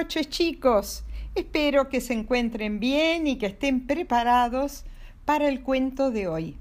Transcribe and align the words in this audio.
noches 0.00 0.30
chicos. 0.30 1.04
Espero 1.34 1.90
que 1.90 2.00
se 2.00 2.14
encuentren 2.14 2.80
bien 2.80 3.26
y 3.26 3.36
que 3.36 3.44
estén 3.44 3.86
preparados 3.86 4.84
para 5.26 5.46
el 5.46 5.60
cuento 5.60 6.10
de 6.10 6.26
hoy. 6.26 6.56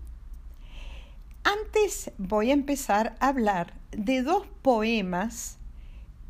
Antes 1.46 2.12
voy 2.18 2.50
a 2.50 2.54
empezar 2.54 3.16
a 3.22 3.30
hablar 3.30 3.76
de 3.92 4.24
dos 4.24 4.46
poemas 4.62 5.58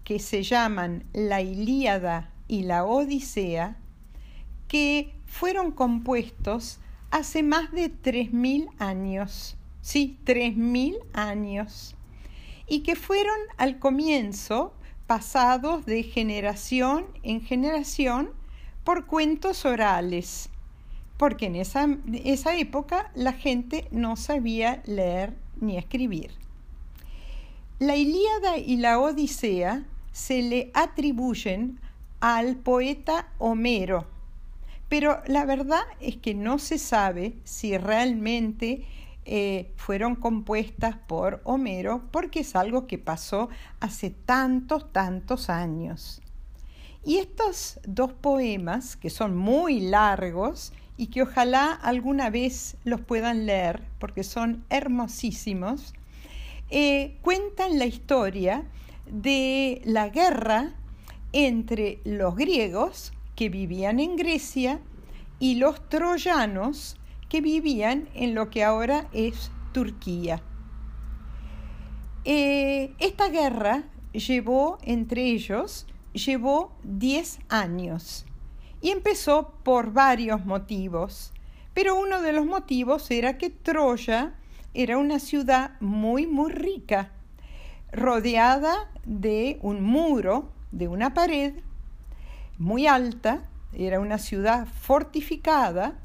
que 0.03 0.19
se 0.19 0.43
llaman 0.43 1.03
La 1.11 1.41
Ilíada 1.41 2.29
y 2.47 2.61
la 2.61 2.85
Odisea, 2.85 3.75
que 4.67 5.15
fueron 5.25 5.71
compuestos 5.71 6.77
hace 7.09 7.41
más 7.41 7.71
de 7.71 7.91
3.000 7.91 8.69
años. 8.77 9.57
Sí, 9.81 10.19
3.000 10.25 10.99
años. 11.13 11.95
Y 12.67 12.81
que 12.81 12.95
fueron 12.95 13.39
al 13.57 13.79
comienzo 13.79 14.75
pasados 15.09 15.87
de 15.87 16.03
generación 16.03 17.07
en 17.23 17.41
generación 17.41 18.29
por 18.83 19.07
cuentos 19.07 19.65
orales, 19.65 20.49
porque 21.17 21.47
en 21.47 21.55
esa, 21.55 21.97
esa 22.23 22.55
época 22.55 23.09
la 23.15 23.33
gente 23.33 23.87
no 23.89 24.15
sabía 24.15 24.83
leer 24.85 25.33
ni 25.59 25.79
escribir. 25.79 26.29
La 27.79 27.95
Ilíada 27.95 28.59
y 28.59 28.77
la 28.77 28.99
Odisea 28.99 29.83
se 30.11 30.43
le 30.43 30.69
atribuyen 30.75 31.79
al 32.19 32.57
poeta 32.57 33.29
Homero, 33.39 34.05
pero 34.89 35.23
la 35.25 35.43
verdad 35.43 35.85
es 35.99 36.17
que 36.17 36.35
no 36.35 36.59
se 36.59 36.77
sabe 36.77 37.33
si 37.45 37.75
realmente 37.79 38.85
eh, 39.31 39.71
fueron 39.75 40.15
compuestas 40.15 40.95
por 40.97 41.39
Homero 41.43 42.01
porque 42.09 42.39
es 42.39 42.55
algo 42.55 42.87
que 42.87 42.97
pasó 42.97 43.49
hace 43.79 44.09
tantos, 44.09 44.91
tantos 44.91 45.51
años. 45.51 46.23
Y 47.05 47.17
estos 47.17 47.79
dos 47.85 48.11
poemas, 48.11 48.95
que 48.95 49.11
son 49.11 49.37
muy 49.37 49.81
largos 49.81 50.73
y 50.97 51.07
que 51.11 51.21
ojalá 51.21 51.73
alguna 51.73 52.31
vez 52.31 52.75
los 52.85 53.01
puedan 53.01 53.45
leer 53.45 53.83
porque 53.99 54.23
son 54.23 54.65
hermosísimos, 54.71 55.93
eh, 56.71 57.19
cuentan 57.21 57.77
la 57.77 57.85
historia 57.85 58.65
de 59.05 59.83
la 59.85 60.09
guerra 60.09 60.73
entre 61.33 61.99
los 62.03 62.35
griegos 62.35 63.13
que 63.35 63.49
vivían 63.49 63.99
en 63.99 64.15
Grecia 64.15 64.79
y 65.37 65.53
los 65.55 65.87
troyanos 65.87 66.95
que 67.29 67.41
vivían 67.41 68.09
en 68.13 68.35
lo 68.35 68.49
que 68.49 68.63
ahora 68.63 69.07
es 69.13 69.51
Turquía. 69.71 70.41
Eh, 72.25 72.93
esta 72.99 73.29
guerra 73.29 73.83
llevó 74.11 74.77
entre 74.81 75.23
ellos, 75.23 75.87
llevó 76.13 76.75
10 76.83 77.39
años 77.49 78.25
y 78.81 78.89
empezó 78.89 79.53
por 79.63 79.93
varios 79.93 80.45
motivos, 80.45 81.33
pero 81.73 81.95
uno 81.95 82.21
de 82.21 82.33
los 82.33 82.45
motivos 82.45 83.09
era 83.11 83.37
que 83.37 83.49
Troya 83.49 84.33
era 84.73 84.97
una 84.97 85.19
ciudad 85.19 85.79
muy, 85.79 86.27
muy 86.27 86.51
rica, 86.51 87.11
rodeada 87.91 88.91
de 89.05 89.59
un 89.61 89.81
muro, 89.81 90.51
de 90.71 90.87
una 90.87 91.13
pared 91.13 91.53
muy 92.57 92.87
alta, 92.87 93.43
era 93.73 93.99
una 93.99 94.17
ciudad 94.17 94.67
fortificada, 94.67 95.97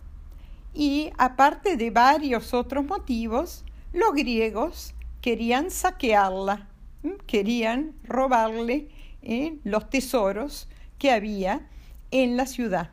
y 0.74 1.12
aparte 1.16 1.76
de 1.76 1.90
varios 1.90 2.52
otros 2.52 2.84
motivos, 2.84 3.64
los 3.92 4.12
griegos 4.12 4.92
querían 5.20 5.70
saquearla, 5.70 6.68
querían 7.26 7.94
robarle 8.02 8.88
eh, 9.22 9.58
los 9.62 9.88
tesoros 9.88 10.68
que 10.98 11.12
había 11.12 11.68
en 12.10 12.36
la 12.36 12.46
ciudad. 12.46 12.90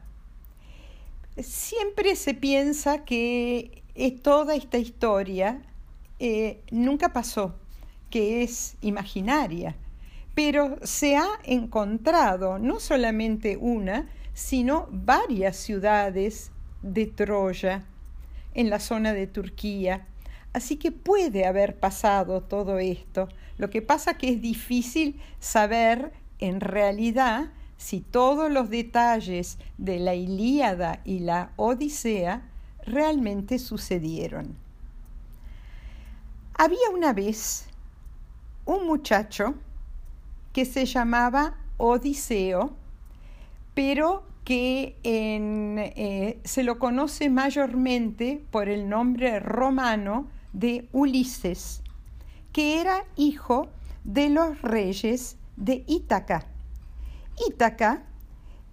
Siempre 1.38 2.16
se 2.16 2.36
piensa 2.36 3.04
que 3.04 3.82
toda 4.22 4.56
esta 4.56 4.78
historia 4.78 5.62
eh, 6.20 6.62
nunca 6.70 7.14
pasó, 7.14 7.56
que 8.12 8.44
es 8.44 8.76
imaginaria, 8.82 9.76
pero 10.36 10.78
se 10.84 11.18
ha 11.18 11.28
encontrado 11.44 12.60
no 12.60 12.80
solamente 12.80 13.58
una, 13.58 14.08
sino 14.34 14.88
varias 14.92 15.58
ciudades 15.58 16.52
de 16.82 17.06
Troya, 17.06 17.84
en 18.54 18.70
la 18.70 18.80
zona 18.80 19.14
de 19.14 19.28
Turquía. 19.28 20.08
Así 20.54 20.78
que 20.78 20.92
puede 20.92 21.46
haber 21.46 21.80
pasado 21.80 22.42
todo 22.42 22.80
esto. 22.80 23.30
Lo 23.58 23.70
que 23.70 23.82
pasa 23.82 24.16
que 24.16 24.30
es 24.30 24.42
difícil 24.42 25.22
saber 25.40 26.12
en 26.40 26.60
realidad 26.60 27.52
si 27.78 28.02
todos 28.02 28.52
los 28.52 28.70
detalles 28.70 29.58
de 29.78 30.00
la 30.00 30.14
Ilíada 30.14 31.02
y 31.06 31.20
la 31.20 31.52
Odisea 31.56 32.44
realmente 32.86 33.60
sucedieron. 33.60 34.56
Había 36.54 36.90
una 36.94 37.14
vez 37.14 37.66
un 38.66 38.86
muchacho 38.86 39.56
que 40.54 40.66
se 40.66 40.86
llamaba 40.86 41.58
Odiseo, 41.78 42.76
pero 43.74 44.24
que 44.44 44.98
eh, 45.04 46.40
se 46.44 46.64
lo 46.64 46.80
conoce 46.80 47.30
mayormente 47.30 48.44
por 48.52 48.70
el 48.70 48.90
nombre 48.90 49.40
romano 49.40 50.28
de 50.54 50.90
Ulises, 50.92 51.82
que 52.52 52.82
era 52.82 53.06
hijo 53.16 53.70
de 54.04 54.30
los 54.30 54.62
reyes 54.62 55.38
de 55.56 55.84
Ítaca. 55.88 56.48
Ítaca 57.48 58.04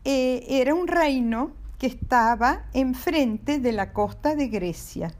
eh, 0.05 0.45
era 0.49 0.75
un 0.75 0.89
reino 0.89 1.53
que 1.79 1.87
estaba 1.87 2.67
enfrente 2.73 3.61
de 3.61 3.73
la 3.73 3.93
costa 3.93 4.35
de 4.35 4.49
Grecia. 4.49 5.13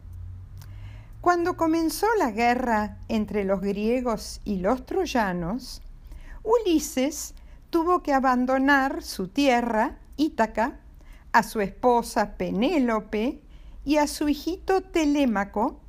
Cuando 1.21 1.57
comenzó 1.57 2.07
la 2.19 2.31
guerra 2.31 2.99
entre 3.09 3.45
los 3.45 3.61
griegos 3.61 4.41
y 4.45 4.59
los 4.59 4.87
troyanos, 4.87 5.83
Ulises 6.43 7.35
tuvo 7.71 8.03
que 8.03 8.13
abandonar 8.13 9.03
su 9.03 9.29
tierra 9.29 9.99
Ítaca, 10.17 10.81
a 11.33 11.43
su 11.43 11.61
esposa 11.61 12.37
Penélope 12.37 13.41
y 13.85 13.99
a 13.99 14.07
su 14.07 14.29
hijito 14.29 14.83
Telémaco 14.83 15.81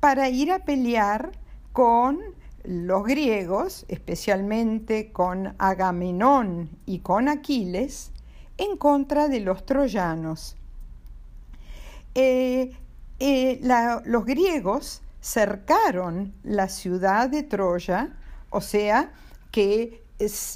para 0.00 0.28
ir 0.28 0.50
a 0.50 0.60
pelear 0.60 1.32
con 1.72 2.20
los 2.64 3.04
griegos, 3.04 3.84
especialmente 3.88 5.12
con 5.12 5.54
Agamenón 5.58 6.70
y 6.86 7.00
con 7.00 7.28
Aquiles, 7.28 8.10
en 8.58 8.76
contra 8.76 9.28
de 9.28 9.40
los 9.40 9.64
troyanos. 9.66 10.56
Eh, 12.14 12.72
eh, 13.18 13.60
los 14.04 14.24
griegos 14.24 15.02
cercaron 15.20 16.32
la 16.42 16.68
ciudad 16.68 17.28
de 17.28 17.42
Troya, 17.42 18.16
o 18.50 18.60
sea, 18.60 19.12
que 19.50 20.02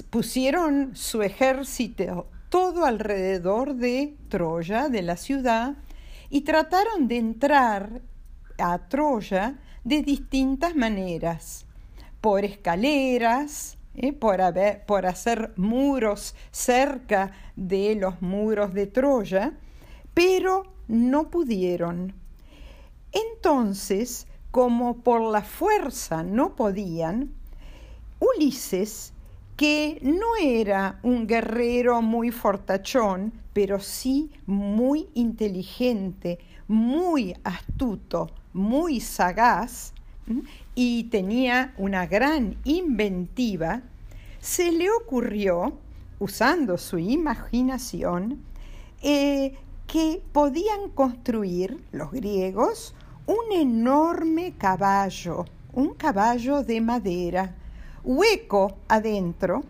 pusieron 0.09 0.95
su 0.95 1.21
ejército 1.21 2.27
todo 2.49 2.85
alrededor 2.85 3.75
de 3.75 4.17
Troya, 4.27 4.89
de 4.89 5.01
la 5.01 5.15
ciudad, 5.15 5.77
y 6.29 6.41
trataron 6.41 7.07
de 7.07 7.17
entrar 7.17 8.01
a 8.57 8.89
Troya 8.89 9.59
de 9.83 10.01
distintas 10.01 10.75
maneras, 10.75 11.65
por 12.19 12.43
escaleras, 12.43 13.77
¿eh? 13.95 14.13
por, 14.13 14.41
por 14.85 15.05
hacer 15.05 15.53
muros 15.55 16.35
cerca 16.51 17.31
de 17.55 17.95
los 17.95 18.21
muros 18.21 18.73
de 18.73 18.87
Troya, 18.87 19.53
pero 20.13 20.63
no 20.87 21.29
pudieron. 21.29 22.13
Entonces, 23.13 24.27
como 24.51 24.97
por 25.03 25.21
la 25.21 25.41
fuerza 25.41 26.23
no 26.23 26.55
podían, 26.55 27.33
Ulises 28.19 29.13
que 29.61 29.99
no 30.01 30.35
era 30.41 30.99
un 31.03 31.27
guerrero 31.27 32.01
muy 32.01 32.31
fortachón, 32.31 33.31
pero 33.53 33.79
sí 33.79 34.31
muy 34.47 35.07
inteligente, 35.13 36.39
muy 36.67 37.35
astuto, 37.43 38.31
muy 38.53 38.99
sagaz 38.99 39.93
y 40.73 41.03
tenía 41.11 41.75
una 41.77 42.07
gran 42.07 42.57
inventiva, 42.63 43.83
se 44.39 44.71
le 44.71 44.89
ocurrió, 44.89 45.77
usando 46.17 46.79
su 46.79 46.97
imaginación, 46.97 48.41
eh, 49.03 49.53
que 49.85 50.23
podían 50.31 50.89
construir 50.89 51.77
los 51.91 52.09
griegos 52.09 52.95
un 53.27 53.55
enorme 53.55 54.55
caballo, 54.57 55.45
un 55.71 55.93
caballo 55.93 56.63
de 56.63 56.81
madera, 56.81 57.57
hueco 58.03 58.77
adentro, 58.87 59.63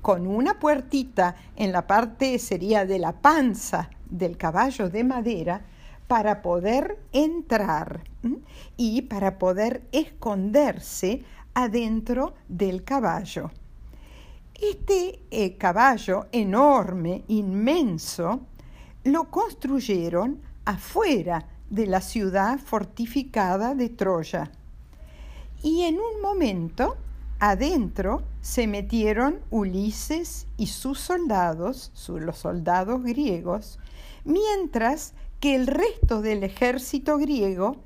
con 0.00 0.26
una 0.26 0.58
puertita 0.58 1.34
en 1.56 1.72
la 1.72 1.86
parte 1.86 2.38
sería 2.38 2.84
de 2.84 2.98
la 2.98 3.12
panza 3.12 3.90
del 4.08 4.36
caballo 4.36 4.88
de 4.90 5.04
madera, 5.04 5.62
para 6.12 6.42
poder 6.42 6.98
entrar 7.12 8.02
y 8.76 9.00
para 9.00 9.38
poder 9.38 9.82
esconderse 9.92 11.24
adentro 11.54 12.34
del 12.48 12.84
caballo. 12.84 13.50
Este 14.54 15.20
eh, 15.30 15.56
caballo 15.56 16.26
enorme, 16.30 17.24
inmenso, 17.28 18.42
lo 19.04 19.30
construyeron 19.30 20.42
afuera 20.66 21.46
de 21.70 21.86
la 21.86 22.02
ciudad 22.02 22.58
fortificada 22.58 23.74
de 23.74 23.88
Troya. 23.88 24.52
Y 25.62 25.82
en 25.84 25.94
un 25.94 26.20
momento, 26.20 26.96
adentro 27.42 28.22
se 28.40 28.68
metieron 28.68 29.40
Ulises 29.50 30.46
y 30.56 30.68
sus 30.68 31.00
soldados, 31.00 31.90
los 32.06 32.38
soldados 32.38 33.02
griegos, 33.02 33.80
mientras 34.24 35.12
que 35.40 35.56
el 35.56 35.66
resto 35.66 36.22
del 36.22 36.44
ejército 36.44 37.18
griego 37.18 37.78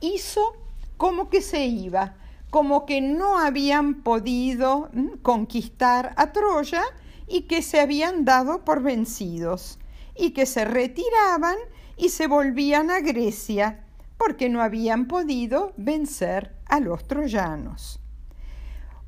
hizo 0.00 0.54
como 0.96 1.28
que 1.28 1.42
se 1.42 1.66
iba, 1.66 2.14
como 2.48 2.86
que 2.86 3.02
no 3.02 3.38
habían 3.38 4.02
podido 4.02 4.88
conquistar 5.20 6.14
a 6.16 6.32
Troya 6.32 6.82
y 7.28 7.42
que 7.42 7.60
se 7.60 7.80
habían 7.80 8.24
dado 8.24 8.64
por 8.64 8.82
vencidos 8.82 9.78
y 10.16 10.30
que 10.30 10.46
se 10.46 10.64
retiraban 10.64 11.56
y 11.98 12.08
se 12.08 12.28
volvían 12.28 12.90
a 12.90 13.00
Grecia 13.00 13.84
porque 14.16 14.48
no 14.48 14.62
habían 14.62 15.06
podido 15.06 15.74
vencer 15.76 16.56
a 16.64 16.80
los 16.80 17.06
troyanos. 17.06 18.01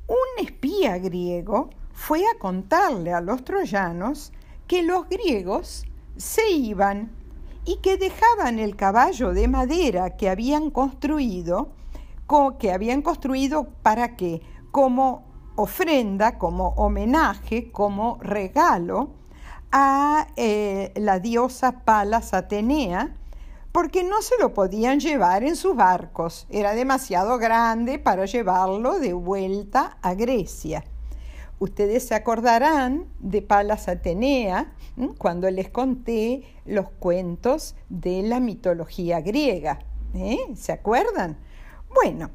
Un 0.07 0.45
espía 0.45 0.97
griego 0.99 1.69
fue 1.93 2.21
a 2.25 2.37
contarle 2.37 3.13
a 3.13 3.21
los 3.21 3.43
troyanos 3.43 4.31
que 4.67 4.83
los 4.83 5.09
griegos 5.09 5.85
se 6.17 6.51
iban 6.51 7.11
y 7.65 7.77
que 7.77 7.97
dejaban 7.97 8.59
el 8.59 8.75
caballo 8.75 9.33
de 9.33 9.47
madera 9.47 10.15
que 10.15 10.29
habían 10.29 10.69
construido, 10.69 11.69
que 12.59 12.71
habían 12.71 13.01
construido 13.01 13.69
para 13.81 14.15
qué? 14.15 14.41
Como 14.71 15.23
ofrenda, 15.55 16.37
como 16.37 16.69
homenaje, 16.77 17.71
como 17.71 18.19
regalo 18.21 19.09
a 19.71 20.27
eh, 20.35 20.91
la 20.95 21.19
diosa 21.19 21.83
Palas 21.83 22.33
Atenea, 22.33 23.15
porque 23.75 24.05
no 24.05 24.21
se 24.21 24.37
lo 24.39 24.53
podían 24.53 25.01
llevar 25.01 25.43
en 25.43 25.57
sus 25.57 25.75
barcos, 25.75 26.47
era 26.49 26.75
demasiado 26.75 27.37
grande 27.37 27.99
para 27.99 28.23
llevarlo 28.23 28.99
de 28.99 29.11
vuelta 29.11 29.97
a 30.01 30.13
Grecia. 30.13 30.85
Ustedes 31.59 32.07
se 32.07 32.15
acordarán 32.15 33.05
de 33.19 33.41
Palas 33.41 33.89
Atenea 33.89 34.73
cuando 35.17 35.51
les 35.51 35.69
conté 35.71 36.45
los 36.63 36.89
cuentos 36.89 37.75
de 37.89 38.23
la 38.23 38.39
mitología 38.39 39.19
griega. 39.19 39.79
¿eh? 40.13 40.37
¿Se 40.55 40.71
acuerdan? 40.71 41.37
Bueno, 41.93 42.31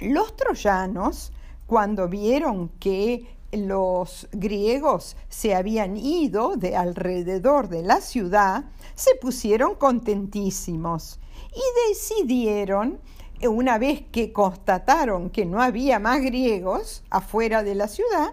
los 0.00 0.34
troyanos, 0.34 1.32
cuando 1.68 2.08
vieron 2.08 2.70
que 2.80 3.35
los 3.52 4.28
griegos 4.32 5.16
se 5.28 5.54
habían 5.54 5.96
ido 5.96 6.56
de 6.56 6.76
alrededor 6.76 7.68
de 7.68 7.82
la 7.82 8.00
ciudad, 8.00 8.64
se 8.94 9.14
pusieron 9.16 9.74
contentísimos 9.74 11.18
y 11.54 11.90
decidieron 11.90 13.00
una 13.48 13.78
vez 13.78 14.02
que 14.10 14.32
constataron 14.32 15.30
que 15.30 15.44
no 15.44 15.60
había 15.60 15.98
más 15.98 16.20
griegos 16.22 17.02
afuera 17.10 17.62
de 17.62 17.74
la 17.74 17.88
ciudad, 17.88 18.32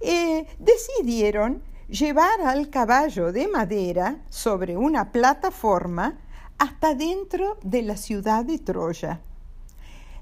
eh, 0.00 0.46
decidieron 0.58 1.62
llevar 1.88 2.40
al 2.42 2.68
caballo 2.68 3.32
de 3.32 3.48
madera 3.48 4.18
sobre 4.28 4.76
una 4.76 5.12
plataforma 5.12 6.18
hasta 6.58 6.94
dentro 6.94 7.56
de 7.62 7.82
la 7.82 7.96
ciudad 7.96 8.44
de 8.44 8.58
Troya. 8.58 9.20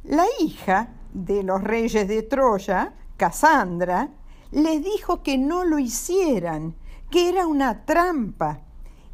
La 0.05 0.25
hija 0.41 0.89
de 1.13 1.43
los 1.43 1.63
reyes 1.63 2.09
de 2.09 2.23
Troya, 2.23 2.95
Casandra, 3.17 4.09
les 4.53 4.85
dijo 4.85 5.23
que 5.23 5.39
no 5.39 5.65
lo 5.65 5.79
hicieran, 5.79 6.75
que 7.11 7.29
era 7.29 7.47
una 7.47 7.85
trampa. 7.85 8.61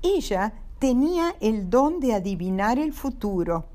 Ella 0.02 0.52
tenía 0.78 1.34
el 1.40 1.70
don 1.70 2.00
de 2.00 2.14
adivinar 2.14 2.78
el 2.78 2.92
futuro, 2.92 3.66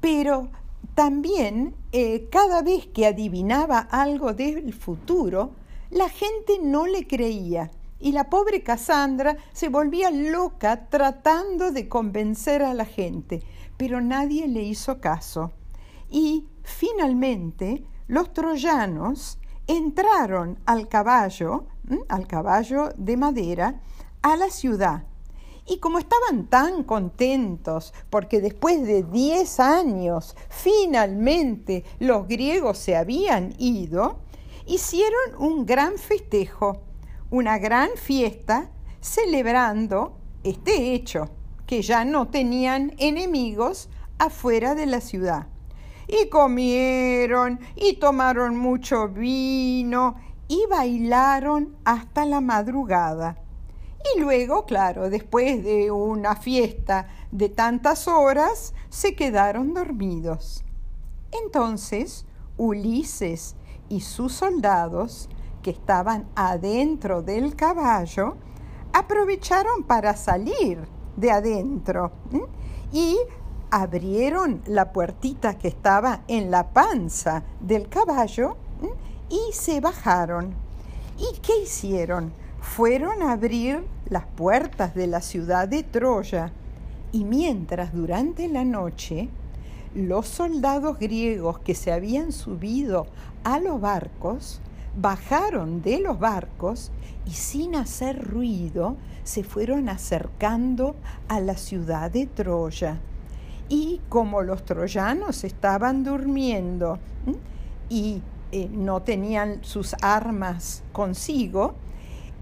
pero 0.00 0.48
también 0.94 1.74
eh, 1.92 2.28
cada 2.30 2.62
vez 2.62 2.86
que 2.86 3.06
adivinaba 3.06 3.78
algo 3.78 4.32
del 4.32 4.72
futuro, 4.72 5.52
la 5.90 6.08
gente 6.08 6.58
no 6.62 6.86
le 6.86 7.06
creía 7.06 7.70
y 7.98 8.12
la 8.12 8.30
pobre 8.30 8.62
Cassandra 8.62 9.36
se 9.52 9.68
volvía 9.68 10.10
loca 10.10 10.88
tratando 10.88 11.70
de 11.70 11.88
convencer 11.88 12.62
a 12.62 12.74
la 12.74 12.84
gente, 12.84 13.42
pero 13.76 14.00
nadie 14.00 14.48
le 14.48 14.62
hizo 14.62 15.00
caso. 15.00 15.52
Y 16.08 16.46
finalmente 16.62 17.84
los 18.08 18.32
troyanos 18.32 19.39
entraron 19.76 20.58
al 20.66 20.88
caballo, 20.88 21.66
al 22.08 22.26
caballo 22.26 22.90
de 22.96 23.16
madera, 23.16 23.80
a 24.22 24.36
la 24.36 24.50
ciudad 24.50 25.04
y 25.70 25.78
como 25.78 25.98
estaban 25.98 26.46
tan 26.46 26.82
contentos, 26.82 27.94
porque 28.10 28.40
después 28.40 28.82
de 28.82 29.04
diez 29.04 29.60
años 29.60 30.36
finalmente 30.48 31.84
los 32.00 32.26
griegos 32.26 32.78
se 32.78 32.96
habían 32.96 33.54
ido, 33.58 34.18
hicieron 34.66 35.36
un 35.38 35.66
gran 35.66 35.96
festejo, 35.96 36.82
una 37.30 37.58
gran 37.58 37.90
fiesta, 37.94 38.70
celebrando 39.00 40.18
este 40.42 40.92
hecho, 40.92 41.30
que 41.66 41.82
ya 41.82 42.04
no 42.04 42.28
tenían 42.28 42.92
enemigos 42.98 43.88
afuera 44.18 44.74
de 44.74 44.86
la 44.86 45.00
ciudad. 45.00 45.46
Y 46.12 46.28
comieron, 46.28 47.60
y 47.76 47.94
tomaron 47.94 48.56
mucho 48.56 49.08
vino, 49.08 50.16
y 50.48 50.66
bailaron 50.68 51.76
hasta 51.84 52.26
la 52.26 52.40
madrugada. 52.40 53.38
Y 54.14 54.18
luego, 54.18 54.66
claro, 54.66 55.08
después 55.08 55.62
de 55.62 55.92
una 55.92 56.34
fiesta 56.34 57.06
de 57.30 57.48
tantas 57.48 58.08
horas, 58.08 58.74
se 58.88 59.14
quedaron 59.14 59.72
dormidos. 59.72 60.64
Entonces, 61.44 62.26
Ulises 62.56 63.54
y 63.88 64.00
sus 64.00 64.32
soldados, 64.32 65.28
que 65.62 65.70
estaban 65.70 66.28
adentro 66.34 67.22
del 67.22 67.54
caballo, 67.54 68.36
aprovecharon 68.92 69.84
para 69.84 70.16
salir 70.16 70.88
de 71.16 71.30
adentro 71.30 72.10
y 72.92 73.16
abrieron 73.70 74.62
la 74.66 74.92
puertita 74.92 75.58
que 75.58 75.68
estaba 75.68 76.22
en 76.28 76.50
la 76.50 76.72
panza 76.72 77.42
del 77.60 77.88
caballo 77.88 78.56
y 79.28 79.52
se 79.52 79.80
bajaron. 79.80 80.54
¿Y 81.18 81.38
qué 81.40 81.62
hicieron? 81.62 82.32
fueron 82.60 83.22
a 83.22 83.32
abrir 83.32 83.84
las 84.08 84.24
puertas 84.26 84.94
de 84.94 85.06
la 85.06 85.20
ciudad 85.20 85.66
de 85.66 85.82
Troya 85.82 86.52
y 87.10 87.24
mientras 87.24 87.92
durante 87.92 88.48
la 88.48 88.64
noche 88.64 89.28
los 89.94 90.28
soldados 90.28 90.98
griegos 90.98 91.58
que 91.58 91.74
se 91.74 91.90
habían 91.90 92.32
subido 92.32 93.06
a 93.44 93.58
los 93.58 93.80
barcos 93.80 94.60
bajaron 94.96 95.82
de 95.82 96.00
los 96.00 96.18
barcos 96.18 96.92
y 97.26 97.30
sin 97.30 97.74
hacer 97.74 98.28
ruido 98.28 98.96
se 99.24 99.42
fueron 99.42 99.88
acercando 99.88 100.96
a 101.28 101.40
la 101.40 101.56
ciudad 101.56 102.10
de 102.10 102.26
Troya. 102.26 102.98
Y 103.70 104.02
como 104.10 104.42
los 104.42 104.64
troyanos 104.64 105.44
estaban 105.44 106.04
durmiendo 106.04 106.98
y 107.88 108.20
eh, 108.52 108.68
no 108.70 109.00
tenían 109.02 109.62
sus 109.62 109.94
armas 110.02 110.82
consigo, 110.92 111.76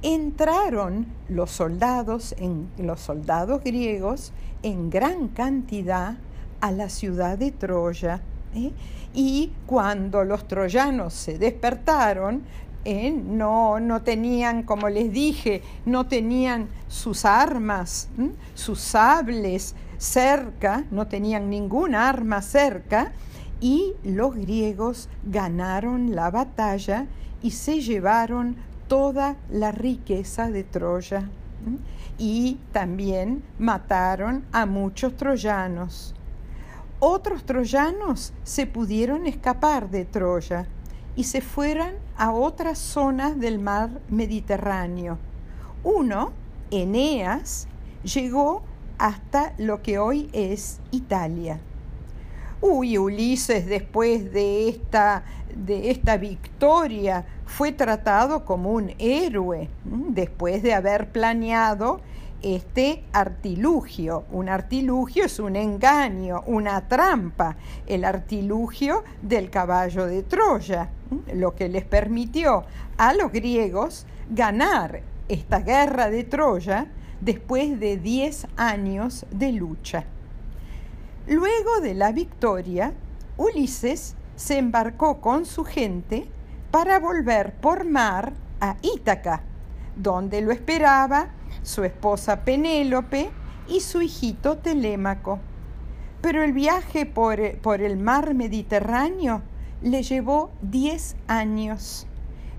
entraron 0.02 1.06
los 1.28 1.50
soldados, 1.50 2.34
en, 2.38 2.70
los 2.78 3.00
soldados 3.00 3.62
griegos 3.62 4.32
en 4.62 4.88
gran 4.88 5.28
cantidad 5.28 6.16
a 6.62 6.72
la 6.72 6.88
ciudad 6.88 7.36
de 7.36 7.52
Troya. 7.52 8.22
¿eh? 8.54 8.72
Y 9.12 9.52
cuando 9.66 10.24
los 10.24 10.48
troyanos 10.48 11.12
se 11.12 11.38
despertaron, 11.38 12.42
¿eh? 12.84 13.10
no, 13.10 13.78
no, 13.80 14.02
tenían, 14.02 14.62
como 14.62 14.88
les 14.88 15.12
dije, 15.12 15.62
no 15.84 16.06
tenían 16.06 16.68
sus 16.88 17.24
armas, 17.24 18.08
sus 18.54 18.80
sables 18.80 19.74
cerca, 19.98 20.84
no 20.90 21.06
tenían 21.06 21.50
ninguna 21.50 22.08
arma 22.08 22.40
cerca, 22.40 23.12
y 23.60 23.94
los 24.04 24.34
griegos 24.34 25.08
ganaron 25.24 26.14
la 26.14 26.30
batalla 26.30 27.06
y 27.42 27.50
se 27.50 27.80
llevaron 27.80 28.56
toda 28.86 29.36
la 29.50 29.72
riqueza 29.72 30.50
de 30.50 30.64
Troya 30.64 31.28
y 32.18 32.58
también 32.72 33.42
mataron 33.58 34.44
a 34.52 34.66
muchos 34.66 35.16
troyanos. 35.16 36.14
Otros 37.00 37.44
troyanos 37.44 38.32
se 38.42 38.66
pudieron 38.66 39.26
escapar 39.26 39.90
de 39.90 40.04
Troya 40.04 40.66
y 41.14 41.24
se 41.24 41.40
fueron 41.40 41.90
a 42.16 42.32
otras 42.32 42.78
zonas 42.78 43.38
del 43.38 43.58
mar 43.58 44.00
Mediterráneo. 44.08 45.18
Uno, 45.84 46.32
Eneas, 46.70 47.68
llegó 48.02 48.62
hasta 48.98 49.54
lo 49.58 49.82
que 49.82 49.98
hoy 49.98 50.28
es 50.32 50.80
Italia. 50.90 51.60
uy, 52.60 52.98
Ulises 52.98 53.66
después 53.66 54.32
de 54.32 54.68
esta, 54.68 55.22
de 55.54 55.90
esta 55.90 56.16
victoria 56.16 57.24
fue 57.46 57.72
tratado 57.72 58.44
como 58.44 58.72
un 58.72 58.92
héroe, 58.98 59.68
después 59.84 60.62
de 60.62 60.74
haber 60.74 61.10
planeado 61.10 62.00
este 62.42 63.04
artilugio. 63.12 64.24
Un 64.32 64.48
artilugio 64.48 65.24
es 65.24 65.38
un 65.38 65.56
engaño, 65.56 66.42
una 66.46 66.88
trampa, 66.88 67.56
el 67.86 68.04
artilugio 68.04 69.04
del 69.22 69.50
caballo 69.50 70.06
de 70.06 70.24
Troya, 70.24 70.90
lo 71.34 71.54
que 71.54 71.68
les 71.68 71.84
permitió 71.84 72.64
a 72.96 73.14
los 73.14 73.32
griegos 73.32 74.06
ganar 74.30 75.02
esta 75.28 75.60
guerra 75.60 76.10
de 76.10 76.24
Troya 76.24 76.88
después 77.20 77.78
de 77.80 77.96
10 77.96 78.46
años 78.56 79.26
de 79.30 79.52
lucha. 79.52 80.04
Luego 81.26 81.80
de 81.80 81.94
la 81.94 82.12
victoria, 82.12 82.92
Ulises 83.36 84.14
se 84.36 84.58
embarcó 84.58 85.20
con 85.20 85.44
su 85.44 85.64
gente 85.64 86.28
para 86.70 86.98
volver 86.98 87.54
por 87.54 87.84
mar 87.84 88.32
a 88.60 88.76
Ítaca, 88.82 89.42
donde 89.96 90.40
lo 90.40 90.52
esperaba 90.52 91.28
su 91.62 91.84
esposa 91.84 92.44
Penélope 92.44 93.30
y 93.68 93.80
su 93.80 94.00
hijito 94.00 94.58
Telémaco. 94.58 95.38
Pero 96.20 96.42
el 96.42 96.52
viaje 96.52 97.06
por, 97.06 97.58
por 97.58 97.80
el 97.80 97.96
mar 97.96 98.34
Mediterráneo 98.34 99.42
le 99.82 100.02
llevó 100.02 100.50
10 100.62 101.16
años. 101.26 102.06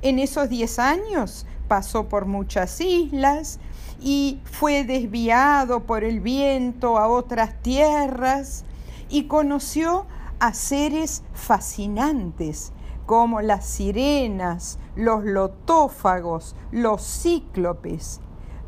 En 0.01 0.19
esos 0.19 0.47
10 0.47 0.79
años 0.79 1.45
pasó 1.69 2.09
por 2.09 2.25
muchas 2.25 2.81
islas 2.81 3.59
y 4.01 4.41
fue 4.43 4.83
desviado 4.83 5.85
por 5.85 6.03
el 6.03 6.19
viento 6.19 6.97
a 6.97 7.07
otras 7.07 7.61
tierras 7.61 8.65
y 9.07 9.25
conoció 9.27 10.05
a 10.39 10.53
seres 10.53 11.23
fascinantes 11.33 12.73
como 13.05 13.41
las 13.41 13.65
sirenas, 13.65 14.79
los 14.95 15.23
lotófagos, 15.23 16.55
los 16.71 17.01
cíclopes. 17.01 18.19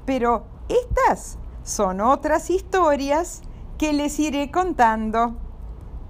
Pero 0.05 0.45
estas 0.67 1.37
son 1.63 2.01
otras 2.01 2.49
historias 2.49 3.41
que 3.77 3.93
les 3.93 4.19
iré 4.19 4.49
contando. 4.51 5.35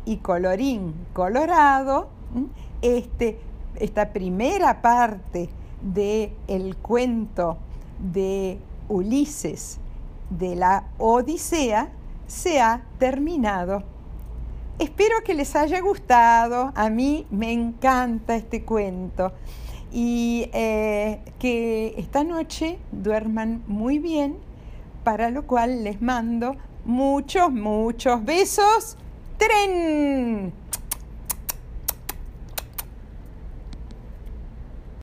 Y 0.03 0.17
colorín 0.17 1.07
colorado, 1.13 2.07
este, 2.81 3.39
esta 3.75 4.13
primera 4.13 4.81
parte 4.81 5.49
del 5.81 6.31
el 6.47 6.75
cuento 6.77 7.57
de 7.99 8.59
Ulises 8.89 9.79
de 10.29 10.55
la 10.55 10.85
Odisea 10.97 11.89
se 12.27 12.61
ha 12.61 12.83
terminado. 12.97 13.83
Espero 14.79 15.15
que 15.23 15.33
les 15.33 15.55
haya 15.55 15.79
gustado. 15.81 16.71
A 16.75 16.89
mí 16.89 17.27
me 17.29 17.51
encanta 17.51 18.35
este 18.35 18.63
cuento 18.63 19.33
y 19.91 20.49
eh, 20.53 21.19
que 21.37 21.93
esta 21.97 22.23
noche 22.23 22.79
duerman 22.91 23.63
muy 23.67 23.99
bien, 23.99 24.37
para 25.03 25.29
lo 25.29 25.45
cual 25.45 25.83
les 25.83 26.01
mando 26.01 26.55
muchos, 26.85 27.51
muchos 27.51 28.23
besos. 28.23 28.97
¡Tren! 29.37 30.60